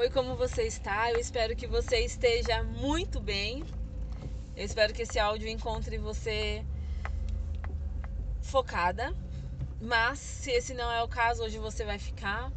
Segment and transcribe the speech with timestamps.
[0.00, 1.12] Oi, como você está?
[1.12, 3.62] Eu espero que você esteja muito bem.
[4.56, 6.64] Eu espero que esse áudio encontre você
[8.40, 9.14] focada.
[9.78, 12.50] Mas se esse não é o caso, hoje você vai ficar.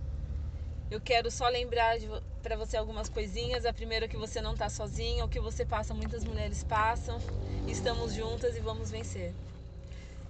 [0.90, 1.98] Eu quero só lembrar
[2.42, 3.66] para você algumas coisinhas.
[3.66, 7.20] A primeira é que você não está sozinha, o que você passa, muitas mulheres passam.
[7.68, 9.34] Estamos juntas e vamos vencer.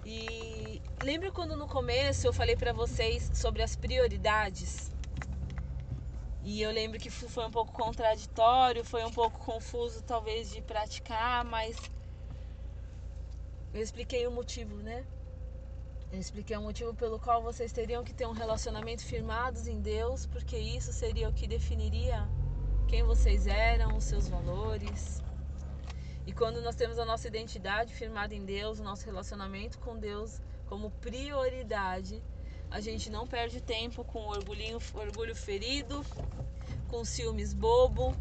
[0.04, 4.92] E lembra quando no começo eu falei para vocês sobre as prioridades?
[6.46, 11.42] E eu lembro que foi um pouco contraditório, foi um pouco confuso talvez de praticar,
[11.42, 11.74] mas
[13.72, 15.06] eu expliquei o motivo, né?
[16.12, 20.26] Eu expliquei o motivo pelo qual vocês teriam que ter um relacionamento firmados em Deus,
[20.26, 22.28] porque isso seria o que definiria
[22.88, 25.22] quem vocês eram, os seus valores.
[26.26, 30.42] E quando nós temos a nossa identidade firmada em Deus, o nosso relacionamento com Deus
[30.66, 32.22] como prioridade,
[32.70, 36.04] a gente não perde tempo com orgulhinho, orgulho ferido,
[36.94, 38.16] com ciúmes bobo,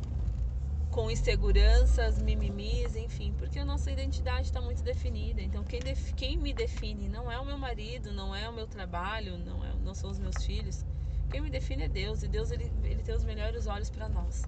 [0.89, 5.39] com inseguranças, mimimis, enfim, porque a nossa identidade está muito definida.
[5.43, 8.65] Então, quem, def, quem me define não é o meu marido, não é o meu
[8.65, 10.83] trabalho, não, é, não são os meus filhos.
[11.29, 14.41] Quem me define é Deus, e Deus ele, ele tem os melhores olhos para nós.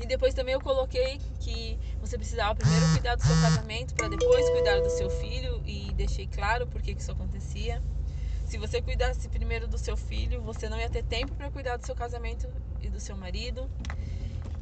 [0.00, 4.48] E depois também eu coloquei que você precisava primeiro cuidar do seu casamento para depois
[4.48, 7.82] cuidar do seu filho e deixei claro por que isso acontecia.
[8.48, 11.84] Se você cuidasse primeiro do seu filho, você não ia ter tempo para cuidar do
[11.84, 12.48] seu casamento
[12.80, 13.70] e do seu marido.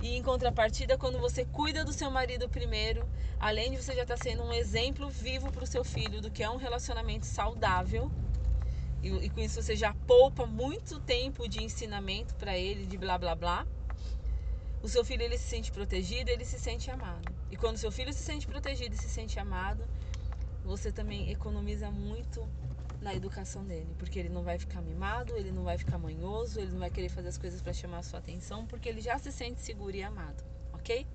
[0.02, 4.16] E em contrapartida, quando você cuida do seu marido primeiro, além de você já estar
[4.16, 8.10] tá sendo um exemplo vivo para o seu filho do que é um relacionamento saudável,
[9.04, 13.16] e, e, com isso você já poupa muito tempo de ensinamento para ele, de blá
[13.16, 13.64] blá blá.
[14.82, 17.32] O seu filho ele se sente protegido, ele se sente amado.
[17.52, 19.84] E quando seu filho se sente protegido e se sente amado,
[20.64, 22.44] você também economiza muito
[23.06, 26.72] na educação dele, porque ele não vai ficar mimado, ele não vai ficar manhoso, ele
[26.72, 29.30] não vai querer fazer as coisas para chamar a sua atenção, porque ele já se
[29.30, 31.06] sente seguro e amado, ok?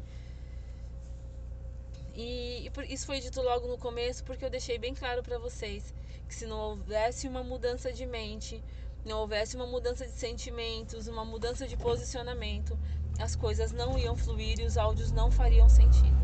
[2.16, 5.93] E, isso foi dito logo no começo, porque eu deixei bem claro para vocês
[6.30, 8.64] que se não houvesse uma mudança de mente,
[9.04, 12.80] não houvesse uma mudança de sentimentos, uma mudança de posicionamento,
[13.20, 16.21] as coisas não iam fluir e os áudios não fariam sentido.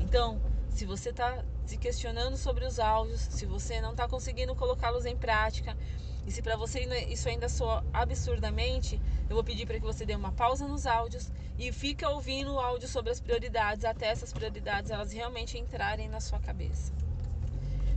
[0.00, 0.40] Então,
[0.70, 5.16] se você está se questionando sobre os áudios, se você não está conseguindo colocá-los em
[5.16, 5.76] prática,
[6.26, 10.14] e se para você isso ainda soa absurdamente, eu vou pedir para que você dê
[10.14, 14.90] uma pausa nos áudios e fique ouvindo o áudio sobre as prioridades até essas prioridades
[14.90, 16.92] elas realmente entrarem na sua cabeça.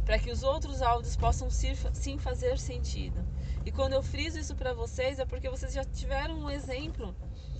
[0.05, 3.25] Para que os outros áudios possam sim fazer sentido.
[3.65, 7.15] E quando eu friso isso para vocês é porque vocês já tiveram um exemplo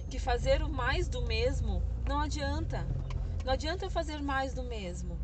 [0.10, 2.88] que fazer o mais do mesmo não adianta.
[3.44, 5.20] Não adianta fazer mais do mesmo.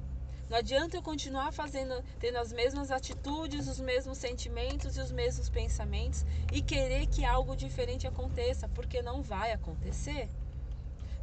[0.54, 5.50] Não adianta eu continuar fazendo, tendo as mesmas atitudes, os mesmos sentimentos e os mesmos
[5.50, 10.30] pensamentos e querer que algo diferente aconteça, porque não vai acontecer.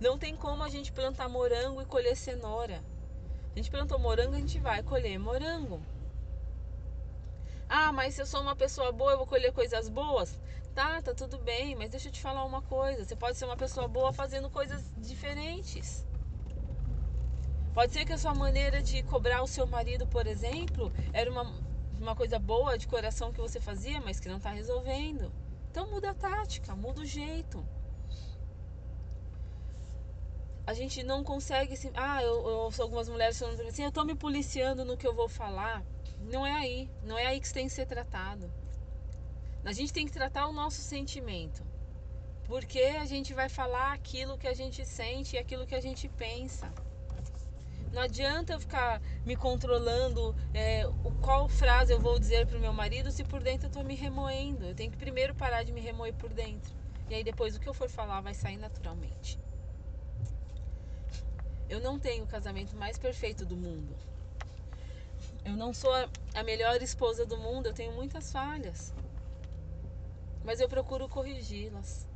[0.01, 2.83] Não tem como a gente plantar morango e colher cenoura.
[3.55, 5.81] A gente plantou morango, a gente vai colher morango.
[7.69, 10.37] Ah, mas se eu sou uma pessoa boa, eu vou colher coisas boas?
[10.75, 13.05] Tá, tá tudo bem, mas deixa eu te falar uma coisa.
[13.05, 16.05] Você pode ser uma pessoa boa fazendo coisas diferentes.
[17.73, 21.45] Pode ser que a sua maneira de cobrar o seu marido, por exemplo, era uma,
[22.01, 25.33] uma coisa boa de coração que você fazia, mas que não está resolvendo.
[25.71, 27.65] Então muda a tática, muda o jeito.
[30.67, 34.05] A gente não consegue assim, ah, eu, eu ouço algumas mulheres falando assim, eu estou
[34.05, 35.85] me policiando no que eu vou falar.
[36.21, 38.53] Não é aí, não é aí que tem que ser tratado.
[39.65, 41.65] A gente tem que tratar o nosso sentimento.
[42.47, 46.09] Porque a gente vai falar aquilo que a gente sente e aquilo que a gente
[46.09, 46.73] pensa.
[47.93, 52.61] Não adianta eu ficar me controlando é, o qual frase eu vou dizer para o
[52.61, 54.65] meu marido se por dentro eu estou me remoendo.
[54.65, 56.73] Eu tenho que primeiro parar de me remoer por dentro.
[57.09, 59.39] E aí depois o que eu for falar vai sair naturalmente.
[61.69, 63.97] Eu não tenho o casamento mais perfeito do mundo.
[65.45, 65.93] Eu não sou
[66.35, 68.93] a melhor esposa do mundo, eu tenho muitas falhas.
[70.45, 72.07] Mas eu procuro corrigi-las.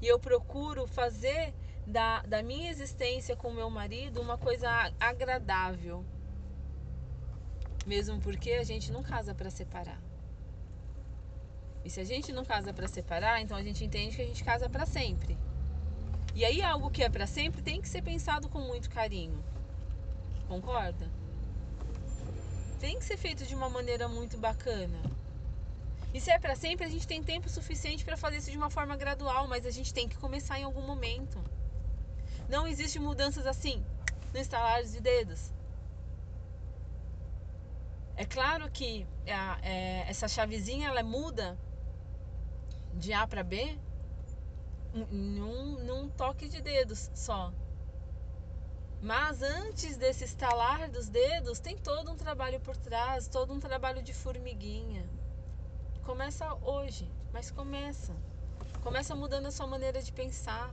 [0.00, 1.52] E eu procuro fazer
[1.86, 4.68] da, da minha existência com meu marido uma coisa
[4.98, 6.04] agradável.
[7.86, 10.00] Mesmo porque a gente não casa para separar.
[11.84, 14.44] E se a gente não casa para separar, então a gente entende que a gente
[14.44, 15.36] casa para sempre.
[16.34, 19.42] E aí algo que é para sempre tem que ser pensado com muito carinho.
[20.46, 21.10] Concorda?
[22.78, 24.98] Tem que ser feito de uma maneira muito bacana.
[26.14, 28.70] E se é para sempre, a gente tem tempo suficiente para fazer isso de uma
[28.70, 31.42] forma gradual, mas a gente tem que começar em algum momento.
[32.48, 33.84] Não existe mudanças assim,
[34.32, 35.52] no instalar de dedos.
[38.16, 41.58] É claro que a, é, essa chavezinha ela muda
[42.94, 43.78] de A para B,
[45.10, 47.52] num, num toque de dedos só.
[49.00, 54.02] Mas antes desse estalar dos dedos, tem todo um trabalho por trás, todo um trabalho
[54.02, 55.08] de formiguinha.
[56.04, 58.14] Começa hoje, mas começa.
[58.82, 60.72] Começa mudando a sua maneira de pensar.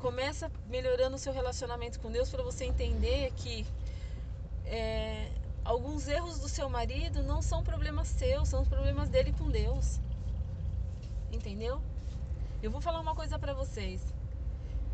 [0.00, 3.66] Começa melhorando o seu relacionamento com Deus para você entender que
[4.64, 5.30] é,
[5.64, 9.98] alguns erros do seu marido não são problemas seus, são os problemas dele com Deus.
[11.32, 11.80] Entendeu?
[12.62, 14.00] Eu vou falar uma coisa para vocês.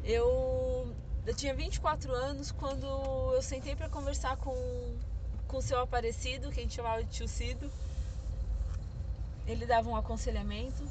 [0.03, 0.95] Eu
[1.27, 4.55] eu tinha 24 anos quando eu sentei para conversar com,
[5.49, 7.73] com o seu Aparecido, que a gente chamava de tio Cido.
[9.47, 10.85] Ele dava um aconselhamento.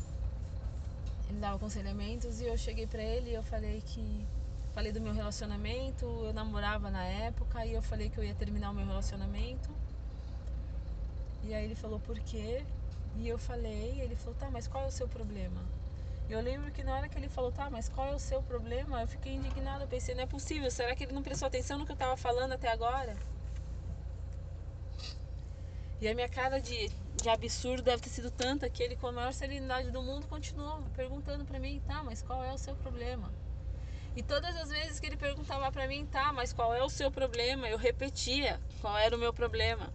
[1.34, 4.28] Ele dava aconselhamentos e eu cheguei para ele e eu falei que
[4.72, 8.70] falei do meu relacionamento, eu namorava na época e eu falei que eu ia terminar
[8.70, 9.76] o meu relacionamento.
[11.44, 12.64] E aí ele falou por quê?
[13.16, 15.68] E eu falei, ele falou: "Tá, mas qual é o seu problema?"
[16.30, 19.02] Eu lembro que na hora que ele falou, tá, mas qual é o seu problema?
[19.02, 21.86] Eu fiquei indignada, eu pensei, não é possível, será que ele não prestou atenção no
[21.86, 23.14] que eu estava falando até agora?
[26.00, 29.12] E a minha cara de, de absurdo deve ter sido tanta que ele, com a
[29.12, 33.32] maior serenidade do mundo, continuou perguntando para mim, tá, mas qual é o seu problema?
[34.16, 37.10] E todas as vezes que ele perguntava para mim, tá, mas qual é o seu
[37.10, 37.68] problema?
[37.68, 39.92] Eu repetia qual era o meu problema.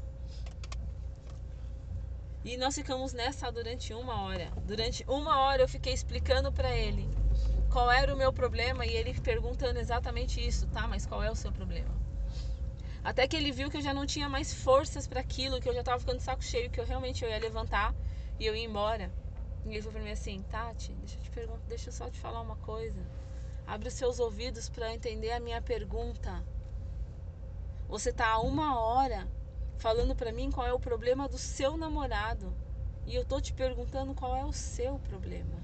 [2.45, 4.51] E nós ficamos nessa durante uma hora.
[4.65, 7.09] Durante uma hora eu fiquei explicando para ele
[7.71, 10.89] qual era o meu problema e ele perguntando exatamente isso, tá?
[10.89, 12.08] Mas qual é o seu problema?
[13.09, 15.73] Até que ele viu que eu já não tinha mais forças para aquilo, que eu
[15.73, 17.95] já tava ficando de saco cheio, que eu realmente eu ia levantar
[18.39, 19.11] e eu ia embora.
[19.65, 22.21] E ele falou pra mim assim: Tati, deixa eu te perguntar, deixa eu só te
[22.21, 23.03] falar uma coisa.
[23.67, 26.45] Abre os seus ouvidos para entender a minha pergunta.
[27.89, 29.27] Você tá há uma hora
[29.79, 32.55] falando para mim qual é o problema do seu namorado.
[33.07, 35.59] E eu tô te perguntando qual é o seu problema.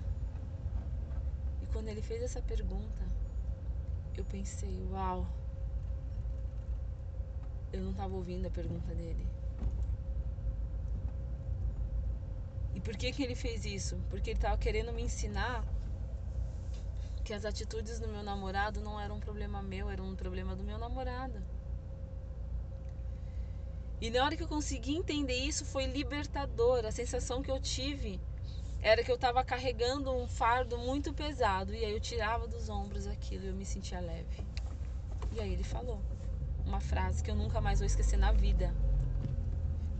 [1.62, 3.04] E quando ele fez essa pergunta,
[4.16, 5.43] eu pensei, uau.
[7.74, 9.26] Eu não estava ouvindo a pergunta dele.
[12.72, 14.00] E por que que ele fez isso?
[14.08, 15.64] Porque ele estava querendo me ensinar
[17.24, 20.62] que as atitudes do meu namorado não eram um problema meu, eram um problema do
[20.62, 21.42] meu namorado.
[24.00, 26.84] E na hora que eu consegui entender isso, foi libertador.
[26.84, 28.20] A sensação que eu tive
[28.80, 31.74] era que eu estava carregando um fardo muito pesado.
[31.74, 34.46] E aí eu tirava dos ombros aquilo e eu me sentia leve.
[35.32, 36.00] E aí ele falou
[36.66, 38.74] uma frase que eu nunca mais vou esquecer na vida: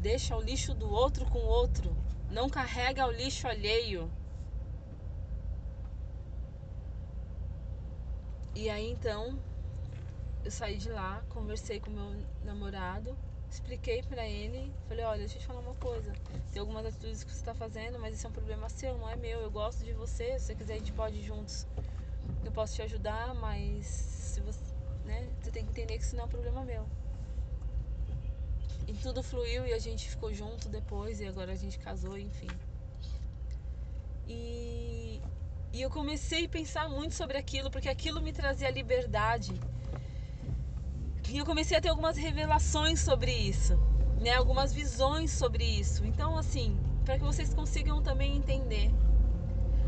[0.00, 1.94] Deixa o lixo do outro com o outro,
[2.30, 4.10] não carrega o lixo alheio.
[8.54, 9.38] E aí então
[10.44, 12.14] eu saí de lá, conversei com meu
[12.44, 13.16] namorado
[13.54, 16.12] expliquei para ele, falei, olha, deixa eu te falar uma coisa.
[16.52, 19.14] Tem algumas atitudes que você está fazendo, mas isso é um problema seu, não é
[19.14, 19.40] meu.
[19.40, 21.66] Eu gosto de você, se você quiser a gente pode ir juntos.
[22.44, 24.73] Eu posso te ajudar, mas se você,
[25.04, 26.86] né, tem que entender que isso não é um problema meu.
[28.86, 32.50] E tudo fluiu e a gente ficou junto depois e agora a gente casou, enfim.
[34.26, 35.20] E,
[35.72, 39.58] e eu comecei a pensar muito sobre aquilo, porque aquilo me trazia liberdade
[41.30, 43.76] e eu comecei a ter algumas revelações sobre isso,
[44.20, 44.34] né?
[44.34, 46.04] Algumas visões sobre isso.
[46.04, 48.90] Então, assim, para que vocês consigam também entender.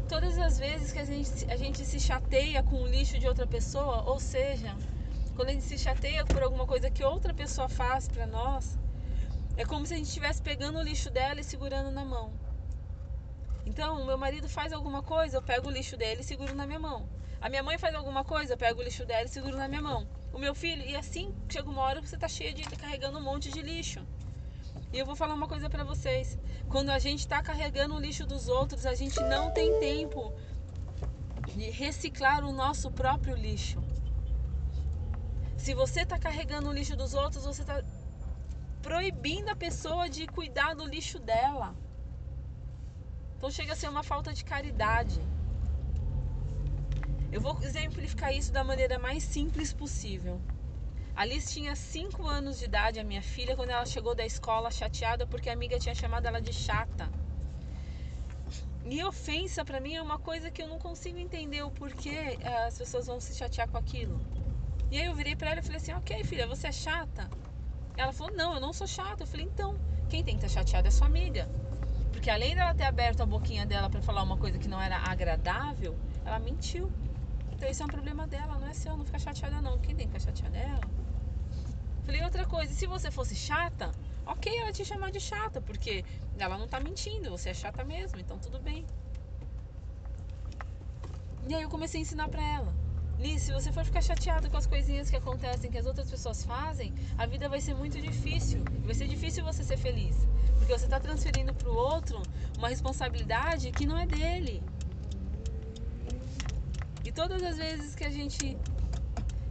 [0.08, 3.46] Todas as vezes que a gente, a gente se chateia com o lixo de outra
[3.46, 4.76] pessoa, ou seja,
[5.36, 8.78] quando a gente se chateia por alguma coisa que outra pessoa faz para nós,
[9.56, 12.32] é como se a gente estivesse pegando o lixo dela e segurando na mão.
[13.64, 16.80] Então, meu marido faz alguma coisa, eu pego o lixo dele e seguro na minha
[16.80, 17.08] mão.
[17.40, 19.82] A minha mãe faz alguma coisa, eu pego o lixo dela e seguro na minha
[19.82, 20.82] mão o meu filho.
[20.82, 24.00] E assim chega uma hora que você tá cheia de carregando um monte de lixo.
[24.92, 26.38] E eu vou falar uma coisa para vocês.
[26.68, 30.32] Quando a gente está carregando o lixo dos outros, a gente não tem tempo
[31.54, 33.82] de reciclar o nosso próprio lixo.
[35.56, 37.82] Se você está carregando o lixo dos outros, você está
[38.82, 41.74] proibindo a pessoa de cuidar do lixo dela.
[43.36, 45.20] Então chega a ser uma falta de caridade.
[47.32, 50.40] Eu vou exemplificar isso da maneira mais simples possível.
[51.14, 55.26] Alice tinha 5 anos de idade, a minha filha, quando ela chegou da escola chateada
[55.26, 57.10] porque a amiga tinha chamado ela de chata.
[58.84, 62.66] E ofensa para mim é uma coisa que eu não consigo entender o porquê eh,
[62.66, 64.35] as pessoas vão se chatear com aquilo.
[64.90, 67.32] E aí eu virei para ela e falei assim: "OK, filha, você é chata?"
[67.96, 69.22] Ela falou: "Não, eu não sou chata".
[69.24, 71.50] Eu falei: "Então, quem tem que estar chateada é sua amiga".
[72.12, 74.96] Porque além dela ter aberto a boquinha dela para falar uma coisa que não era
[74.98, 76.90] agradável, ela mentiu.
[77.52, 79.78] Então isso é um problema dela, não é seu, não fica chateada não.
[79.78, 80.90] Quem tem que ficar chateada é ela.
[82.04, 83.90] Falei outra coisa, se você fosse chata,
[84.24, 86.04] ok ela te chamar de chata, porque
[86.38, 88.86] ela não tá mentindo, você é chata mesmo, então tudo bem.
[91.48, 92.85] E aí eu comecei a ensinar para ela.
[93.18, 96.44] Liz, se você for ficar chateada com as coisinhas que acontecem, que as outras pessoas
[96.44, 98.62] fazem, a vida vai ser muito difícil.
[98.84, 100.16] Vai ser difícil você ser feliz.
[100.58, 102.22] Porque você está transferindo para o outro
[102.58, 104.62] uma responsabilidade que não é dele.
[107.04, 108.58] E todas as vezes que a gente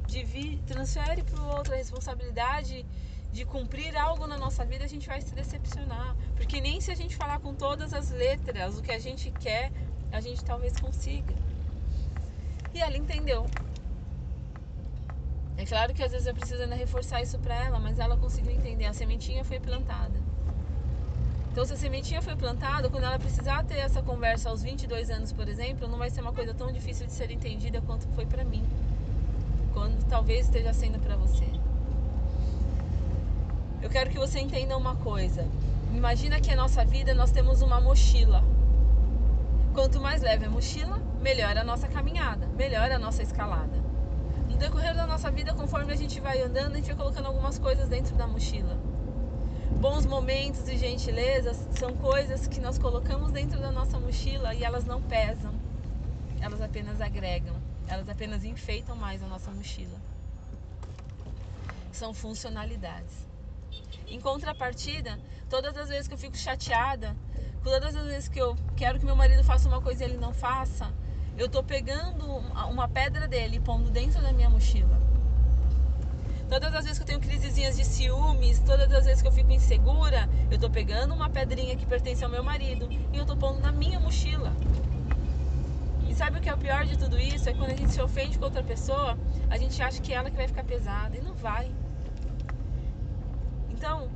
[0.08, 2.86] divide, transfere para o outro a responsabilidade
[3.32, 6.16] de cumprir algo na nossa vida, a gente vai se decepcionar.
[6.38, 9.72] Porque nem se a gente falar com todas as letras o que a gente quer,
[10.12, 11.34] a gente talvez consiga.
[12.76, 13.46] E ela entendeu.
[15.58, 18.52] É claro que às vezes eu preciso ainda reforçar isso para ela, mas ela conseguiu
[18.52, 18.84] entender.
[18.86, 20.20] A sementinha foi plantada.
[21.50, 25.32] Então, se a sementinha foi plantada, quando ela precisar ter essa conversa aos 22 anos,
[25.32, 28.44] por exemplo, não vai ser uma coisa tão difícil de ser entendida quanto foi para
[28.44, 28.66] mim.
[29.74, 31.48] Quando talvez esteja sendo para você.
[33.82, 35.48] Eu quero que você entenda uma coisa.
[35.94, 38.44] Imagina que a nossa vida nós temos uma mochila.
[39.76, 43.78] Quanto mais leve a mochila, melhor a nossa caminhada, melhor a nossa escalada.
[44.50, 47.60] No decorrer da nossa vida, conforme a gente vai andando, a gente vai colocando algumas
[47.60, 48.76] coisas dentro da mochila
[49.86, 54.84] bons momentos e gentilezas são coisas que nós colocamos dentro da nossa mochila e elas
[54.84, 55.54] não pesam,
[56.42, 57.56] elas apenas agregam,
[57.88, 60.02] elas apenas enfeitam mais a nossa mochila.
[61.92, 63.28] São funcionalidades.
[64.08, 67.16] Em contrapartida, todas as vezes que eu fico chateada,
[67.66, 70.32] todas as vezes que eu quero que meu marido faça uma coisa e ele não
[70.32, 70.94] faça,
[71.36, 75.02] eu tô pegando uma pedra dele e pondo dentro da minha mochila.
[76.48, 79.52] Todas as vezes que eu tenho crisezinhas de ciúmes, todas as vezes que eu fico
[79.52, 83.60] insegura, eu tô pegando uma pedrinha que pertence ao meu marido e eu tô pondo
[83.60, 84.54] na minha mochila.
[86.08, 87.50] E sabe o que é o pior de tudo isso?
[87.50, 89.18] É quando a gente se ofende com outra pessoa,
[89.50, 91.72] a gente acha que é ela que vai ficar pesada e não vai.
[93.72, 94.08] Então,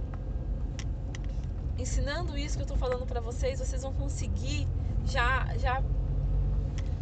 [1.80, 4.68] ensinando isso que eu tô falando para vocês, vocês vão conseguir
[5.06, 5.82] já já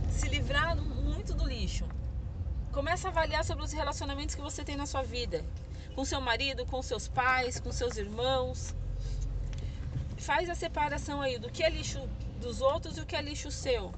[0.10, 1.86] se livrar muito do lixo.
[2.72, 5.44] Começa a avaliar sobre os relacionamentos que você tem na sua vida.
[5.96, 8.76] Com seu marido, com seus pais, com seus irmãos.
[10.18, 12.08] Faz a separação aí do que é lixo
[12.40, 13.92] dos outros e o que é lixo seu.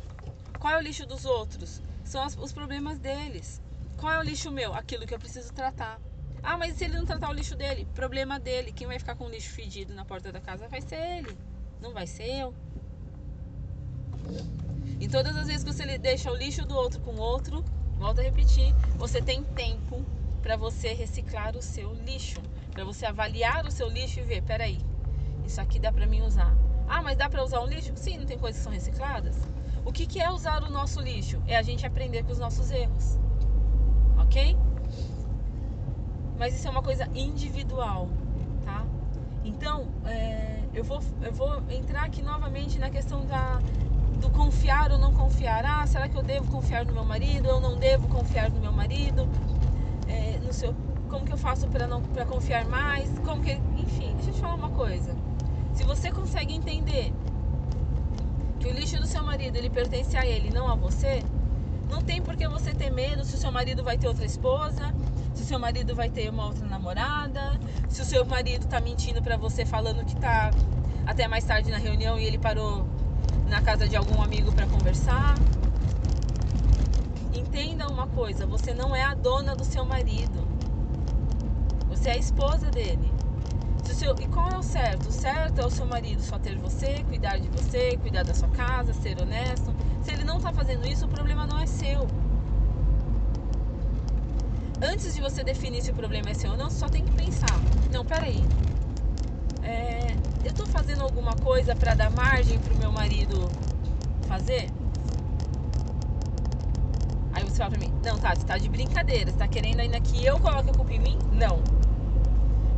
[0.59, 1.81] Qual é o lixo dos outros?
[2.05, 3.62] São os problemas deles.
[3.98, 4.74] Qual é o lixo meu?
[4.74, 6.00] Aquilo que eu preciso tratar.
[6.41, 7.88] Ah, mas se ele não tratar o lixo dele?
[7.93, 8.72] Problema dele.
[8.72, 11.38] Quem vai ficar com o lixo fedido na porta da casa vai ser ele.
[11.81, 12.53] Não vai ser eu.
[15.00, 17.63] E todas as vezes que você deixa o lixo do outro com o outro,
[18.00, 20.05] Volto a repetir, você tem tempo
[20.41, 22.41] para você reciclar o seu lixo,
[22.72, 24.79] para você avaliar o seu lixo e ver, peraí,
[25.46, 26.55] isso aqui dá para mim usar.
[26.88, 27.91] Ah, mas dá para usar um lixo?
[27.96, 29.36] Sim, não tem coisas que são recicladas.
[29.84, 31.43] O que, que é usar o nosso lixo?
[31.46, 33.19] É a gente aprender com os nossos erros,
[34.17, 34.55] ok?
[36.39, 38.08] Mas isso é uma coisa individual,
[38.63, 38.86] tá?
[39.43, 43.60] Então, é, eu, vou, eu vou entrar aqui novamente na questão da,
[44.22, 45.65] do confiar ou não confiar.
[45.65, 47.50] Ah, será que eu devo confiar no meu marido?
[47.50, 49.27] Eu não devo confiar no meu marido?
[50.08, 50.74] É, no seu,
[51.10, 53.10] como que eu faço para não para confiar mais?
[53.19, 55.13] Como que, enfim, deixa eu te falar uma coisa.
[55.74, 57.12] Se você consegue entender
[58.62, 61.22] que o lixo do seu marido ele pertence a ele, não a você,
[61.89, 64.93] não tem por que você ter medo se o seu marido vai ter outra esposa,
[65.33, 69.21] se o seu marido vai ter uma outra namorada, se o seu marido tá mentindo
[69.21, 70.51] para você falando que tá
[71.05, 72.86] até mais tarde na reunião e ele parou
[73.48, 75.36] na casa de algum amigo para conversar.
[77.33, 80.48] Entenda uma coisa: você não é a dona do seu marido,
[81.88, 83.19] você é a esposa dele.
[84.00, 85.09] Seu, e qual é o certo?
[85.09, 88.48] O certo é o seu marido só ter você, cuidar de você, cuidar da sua
[88.48, 89.75] casa, ser honesto.
[90.01, 92.07] Se ele não está fazendo isso, o problema não é seu.
[94.91, 97.62] Antes de você definir se o problema é seu ou não, só tem que pensar:
[97.93, 98.43] não, peraí,
[99.62, 103.48] é, eu tô fazendo alguma coisa para dar margem pro meu marido
[104.27, 104.67] fazer?
[107.34, 110.00] Aí você fala pra mim, não, tá, você tá de brincadeira, você tá querendo ainda
[110.00, 111.19] que eu coloque a culpa em mim?
[111.34, 111.62] Não.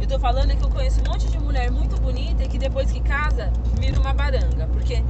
[0.01, 2.91] Eu tô falando que eu conheço um monte de mulher muito bonita e que depois
[2.91, 5.01] que casa, vira uma baranga, porque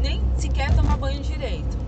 [0.00, 1.84] nem sequer toma banho direito.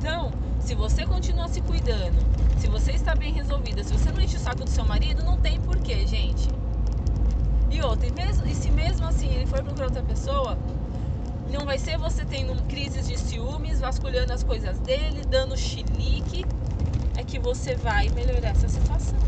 [0.00, 0.30] Então,
[0.70, 2.16] se você continua se cuidando,
[2.56, 5.36] se você está bem resolvida, se você não enche o saco do seu marido, não
[5.36, 6.48] tem porquê, gente.
[7.72, 10.56] E outra, e, mesmo, e se mesmo assim ele for procurar outra pessoa,
[11.50, 16.46] não vai ser você tendo crises de ciúmes, vasculhando as coisas dele, dando chilique,
[17.16, 19.18] é que você vai melhorar essa situação.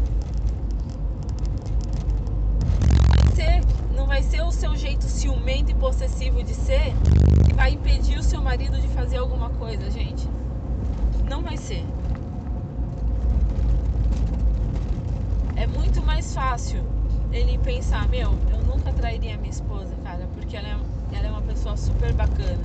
[2.86, 3.64] Não vai ser,
[3.96, 6.94] não vai ser o seu jeito ciumento e possessivo de ser
[7.44, 10.24] que vai impedir o seu marido de fazer alguma coisa, gente.
[11.32, 11.82] Não vai ser.
[15.56, 16.82] é muito mais fácil
[17.32, 20.76] ele pensar, meu, eu nunca trairia minha esposa, cara, porque ela é
[21.16, 22.62] ela é uma pessoa super bacana.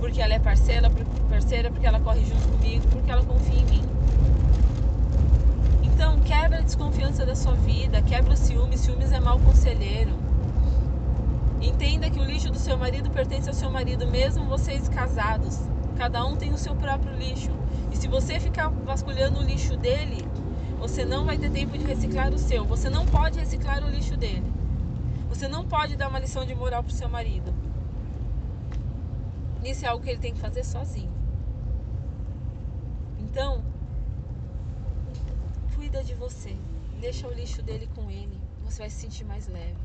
[0.00, 0.90] Porque ela é parceira,
[1.30, 3.82] parceira porque ela corre junto comigo, porque ela confia em mim.
[5.84, 8.76] Então, quebra a desconfiança da sua vida, quebra o ciúme.
[8.76, 10.12] Ciúmes é mau conselheiro.
[11.60, 15.60] Entenda que o lixo do seu marido pertence ao seu marido, mesmo vocês casados.
[15.96, 17.50] Cada um tem o seu próprio lixo.
[17.98, 20.24] Se você ficar vasculhando o lixo dele,
[20.78, 22.64] você não vai ter tempo de reciclar o seu.
[22.64, 24.52] Você não pode reciclar o lixo dele.
[25.28, 27.52] Você não pode dar uma lição de moral pro seu marido.
[29.64, 31.12] Isso é algo que ele tem que fazer sozinho.
[33.18, 33.64] Então,
[35.74, 36.56] cuida de você.
[37.00, 38.40] Deixa o lixo dele com ele.
[38.64, 39.76] Você vai se sentir mais leve.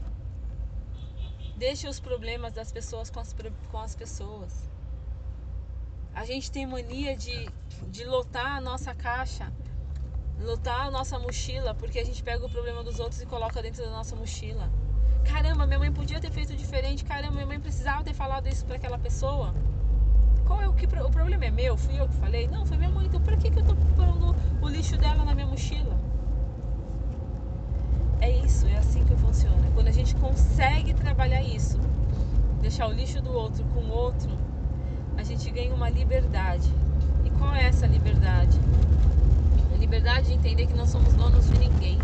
[1.57, 3.35] Deixa os problemas das pessoas com as,
[3.71, 4.72] com as pessoas.
[6.15, 7.49] A gente tem mania de,
[7.87, 9.51] de lotar a nossa caixa,
[10.39, 13.83] lotar a nossa mochila, porque a gente pega o problema dos outros e coloca dentro
[13.83, 14.69] da nossa mochila.
[15.23, 17.03] Caramba, minha mãe podia ter feito diferente.
[17.03, 19.55] Caramba, minha mãe precisava ter falado isso para aquela pessoa.
[20.45, 21.75] Qual é o que o problema é meu?
[21.75, 22.47] Fui eu que falei?
[22.47, 23.07] Não, foi minha mãe.
[23.07, 25.97] Então por que, que eu tô pondo o lixo dela na minha mochila?
[28.21, 29.71] É isso, é assim que funciona.
[29.73, 31.79] Quando a gente consegue trabalhar isso,
[32.61, 34.29] deixar o lixo do outro com o outro,
[35.23, 36.69] a gente ganha uma liberdade.
[37.23, 38.59] E qual é essa liberdade?
[39.73, 41.97] A liberdade de entender que não somos donos de ninguém.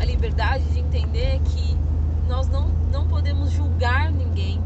[0.00, 1.76] A liberdade de entender que
[2.28, 4.62] nós não, não podemos julgar ninguém.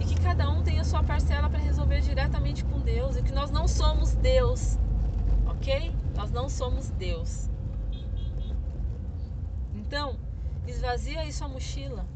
[0.00, 3.14] E que cada um tem a sua parcela para resolver diretamente com Deus.
[3.14, 4.78] E que nós não somos Deus.
[5.44, 5.94] Ok?
[6.16, 7.50] Nós não somos Deus.
[9.74, 10.16] Então,
[10.66, 12.06] esvazia aí sua mochila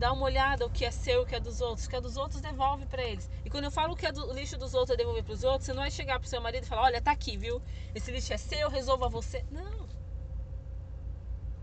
[0.00, 1.86] dá uma olhada o que é seu, o que é dos outros.
[1.86, 3.30] O que é dos outros, devolve para eles.
[3.44, 5.66] E quando eu falo que é do lixo dos outros, é devolver para os outros,
[5.66, 7.62] você não vai chegar pro seu marido e falar: olha, tá aqui, viu?
[7.94, 9.44] Esse lixo é seu, resolva você.
[9.50, 9.88] Não.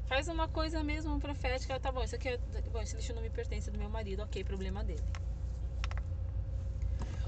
[0.05, 1.79] Faz uma coisa mesmo profética.
[1.79, 2.37] Tá bom, isso aqui é,
[2.71, 5.03] bom, esse lixo não me pertence do meu marido, ok, problema dele.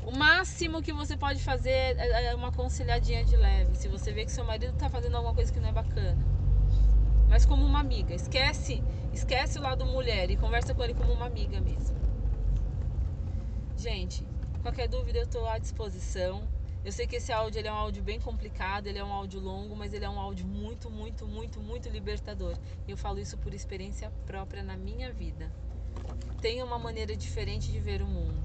[0.05, 3.75] O máximo que você pode fazer é, é uma conciliadinha de leve.
[3.75, 6.38] Se você vê que seu marido tá fazendo alguma coisa que não é bacana.
[7.29, 8.13] Mas como uma amiga.
[8.13, 11.97] Esquece Esquece o lado mulher e conversa com ele como uma amiga mesmo.
[13.75, 14.25] Gente,
[14.61, 16.47] qualquer dúvida eu estou à disposição.
[16.85, 19.75] Eu sei que esse áudio é um áudio bem complicado, ele é um áudio longo,
[19.75, 22.57] mas ele é um áudio muito, muito, muito, muito libertador.
[22.87, 25.51] E eu falo isso por experiência própria na minha vida.
[26.39, 28.41] Tenha uma maneira diferente de ver o mundo.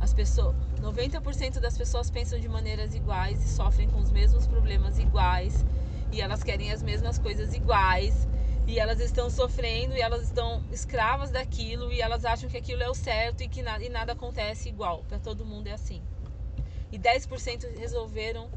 [0.00, 4.98] As pessoas, 90% das pessoas pensam de maneiras iguais e sofrem com os mesmos problemas
[4.98, 5.64] iguais
[6.12, 8.26] e elas querem as mesmas coisas iguais
[8.66, 12.88] e elas estão sofrendo e elas estão escravas daquilo e elas acham que aquilo é
[12.88, 15.04] o certo e que nada, e nada acontece igual.
[15.04, 16.02] Para todo mundo é assim.
[16.92, 18.50] E 10% resolveram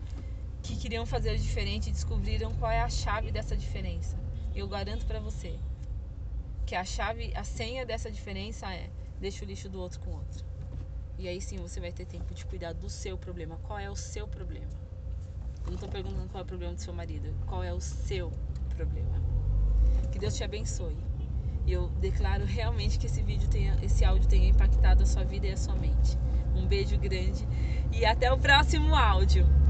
[0.61, 4.17] que queriam fazer diferente e descobriram qual é a chave dessa diferença.
[4.53, 5.57] Eu garanto para você
[6.65, 10.15] que a chave, a senha dessa diferença é deixa o lixo do outro com o
[10.15, 10.45] outro.
[11.17, 13.57] E aí sim você vai ter tempo de cuidar do seu problema.
[13.63, 14.80] Qual é o seu problema?
[15.63, 17.33] Eu não estou perguntando qual é o problema do seu marido.
[17.45, 18.31] Qual é o seu
[18.75, 19.21] problema?
[20.11, 20.97] Que Deus te abençoe.
[21.65, 25.47] E eu declaro realmente que esse vídeo tenha, esse áudio tenha impactado a sua vida
[25.47, 26.17] e a sua mente.
[26.55, 27.47] Um beijo grande
[27.91, 29.45] e até o próximo áudio.